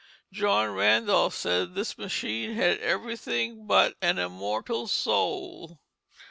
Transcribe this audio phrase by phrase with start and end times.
[0.33, 5.77] John Randolph said this machine had everything but an immortal soul.